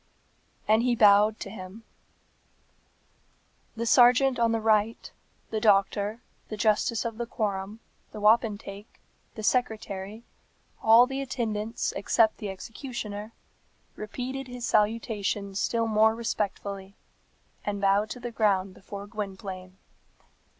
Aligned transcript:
And 0.67 0.81
he 0.81 0.95
bowed 0.95 1.39
to 1.41 1.51
him. 1.51 1.83
The 3.75 3.85
serjeant 3.85 4.39
on 4.39 4.51
the 4.51 4.59
right, 4.59 5.11
the 5.51 5.59
doctor, 5.61 6.21
the 6.49 6.57
justice 6.57 7.05
of 7.05 7.19
the 7.19 7.27
quorum, 7.27 7.81
the 8.11 8.19
wapentake, 8.19 8.99
the 9.35 9.43
secretary, 9.43 10.23
all 10.81 11.05
the 11.05 11.21
attendants 11.21 11.91
except 11.95 12.37
the 12.37 12.49
executioner, 12.49 13.31
repeated 13.95 14.47
his 14.47 14.65
salutation 14.65 15.53
still 15.53 15.85
more 15.85 16.15
respectfully, 16.15 16.95
and 17.63 17.79
bowed 17.79 18.09
to 18.09 18.19
the 18.19 18.31
ground 18.31 18.73
before 18.73 19.05
Gwynplaine. 19.05 19.77